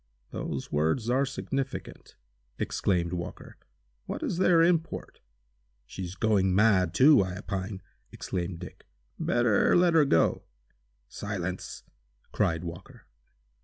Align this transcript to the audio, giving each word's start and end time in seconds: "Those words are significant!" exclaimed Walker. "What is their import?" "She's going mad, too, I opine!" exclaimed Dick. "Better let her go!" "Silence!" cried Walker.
"Those 0.31 0.71
words 0.71 1.11
are 1.11 1.27
significant!" 1.27 2.15
exclaimed 2.57 3.13
Walker. 3.13 3.57
"What 4.07 4.23
is 4.23 4.39
their 4.39 4.63
import?" 4.63 5.21
"She's 5.85 6.15
going 6.15 6.55
mad, 6.55 6.95
too, 6.95 7.21
I 7.23 7.37
opine!" 7.37 7.83
exclaimed 8.11 8.57
Dick. 8.57 8.87
"Better 9.19 9.75
let 9.77 9.93
her 9.93 10.05
go!" 10.05 10.41
"Silence!" 11.07 11.83
cried 12.31 12.63
Walker. 12.63 13.05